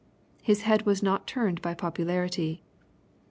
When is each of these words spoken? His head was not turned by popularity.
His 0.41 0.63
head 0.63 0.87
was 0.87 1.03
not 1.03 1.27
turned 1.27 1.61
by 1.61 1.75
popularity. 1.75 2.63